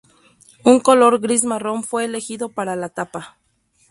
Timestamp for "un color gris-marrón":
0.63-1.83